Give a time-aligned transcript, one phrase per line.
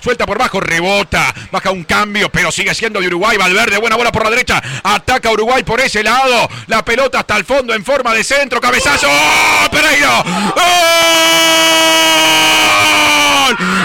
[0.00, 3.36] Suelta por bajo, rebota, baja un cambio, pero sigue siendo de Uruguay.
[3.36, 4.62] Valverde, buena bola por la derecha.
[4.84, 6.48] Ataca Uruguay por ese lado.
[6.68, 8.60] La pelota hasta el fondo en forma de centro.
[8.60, 9.08] Cabezazo.
[9.10, 9.68] ¡Oh!
[9.72, 10.22] Pereiro.
[10.22, 10.54] ¡Gol!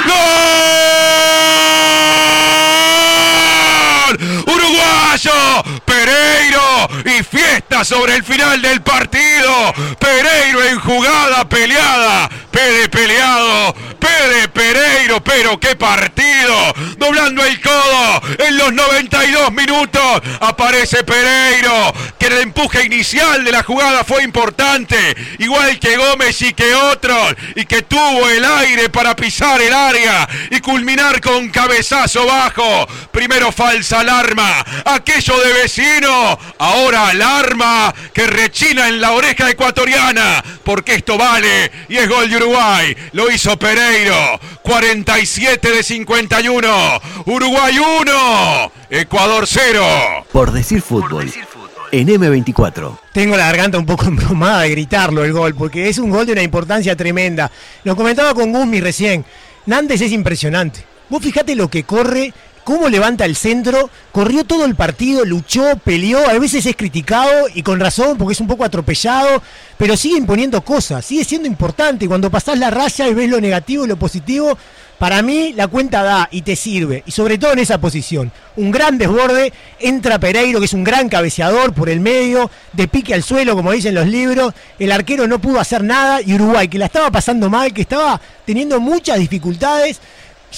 [0.05, 0.13] ¡Gol!
[4.45, 5.63] Uruguayo.
[5.83, 6.89] Pereiro.
[7.05, 9.73] Y fiesta sobre el final del partido.
[9.97, 12.29] Pereiro en jugada peleada.
[12.51, 13.73] Pede peleado.
[13.97, 14.47] Pede
[15.03, 15.23] Pereiro.
[15.23, 16.73] Pero qué partido.
[16.97, 18.21] Doblando el codo.
[18.39, 20.21] En los 92 minutos.
[20.39, 21.93] Aparece Pereiro.
[22.19, 25.15] Que el empuje inicial de la jugada fue importante.
[25.39, 27.35] Igual que Gómez y que otros.
[27.55, 30.27] Y que tuvo el aire para pisar el área.
[30.51, 32.87] Y culminar con cabezazo bajo.
[33.11, 34.65] Primero falsa alarma.
[34.85, 36.39] Aquello de vecino.
[36.59, 40.43] Ahora alarma que rechina en la oreja ecuatoriana.
[40.63, 41.71] Porque esto vale.
[41.89, 42.95] Y es gol de Uruguay.
[43.11, 44.39] Lo hizo Pereiro.
[44.63, 47.01] 47 de 51.
[47.25, 48.71] Uruguay 1.
[48.89, 50.25] Ecuador 0.
[50.31, 51.29] Por decir fútbol.
[51.91, 52.97] En M24.
[53.11, 56.31] Tengo la garganta un poco embromada de gritarlo el gol, porque es un gol de
[56.31, 57.51] una importancia tremenda.
[57.83, 59.25] Lo comentaba con Guzmi recién.
[59.65, 60.85] Nández es impresionante.
[61.09, 66.19] Vos fijate lo que corre, cómo levanta el centro, corrió todo el partido, luchó, peleó,
[66.27, 69.41] a veces es criticado y con razón porque es un poco atropellado,
[69.77, 72.07] pero sigue imponiendo cosas, sigue siendo importante.
[72.07, 74.57] Cuando pasás la raya y ves lo negativo y lo positivo,
[74.97, 78.31] para mí la cuenta da y te sirve, y sobre todo en esa posición.
[78.55, 83.13] Un gran desborde, entra Pereiro, que es un gran cabeceador por el medio, de pique
[83.13, 84.53] al suelo, como dicen los libros.
[84.79, 88.21] El arquero no pudo hacer nada y Uruguay, que la estaba pasando mal, que estaba
[88.45, 89.99] teniendo muchas dificultades.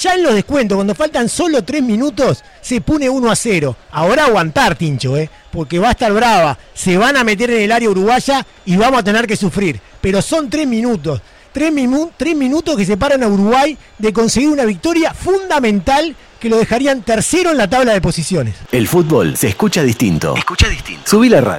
[0.01, 3.75] Ya en los descuentos, cuando faltan solo tres minutos, se pone 1 a 0.
[3.91, 5.29] Ahora aguantar, Tincho, ¿eh?
[5.51, 6.57] porque va a estar brava.
[6.73, 9.79] Se van a meter en el área uruguaya y vamos a tener que sufrir.
[10.01, 11.21] Pero son tres minutos.
[11.53, 16.57] Tres, minu tres minutos que separan a Uruguay de conseguir una victoria fundamental que lo
[16.57, 18.55] dejarían tercero en la tabla de posiciones.
[18.73, 20.35] El fútbol se escucha distinto.
[20.35, 21.03] Escucha distinto.
[21.05, 21.53] Subí la radio.